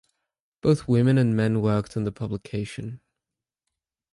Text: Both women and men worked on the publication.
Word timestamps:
Both 0.61 0.87
women 0.87 1.19
and 1.19 1.37
men 1.37 1.61
worked 1.61 1.95
on 1.95 2.05
the 2.05 2.11
publication. 2.11 3.01